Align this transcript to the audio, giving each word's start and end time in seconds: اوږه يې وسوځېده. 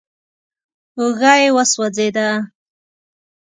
اوږه 0.99 1.31
يې 1.41 1.49
وسوځېده. 1.55 2.27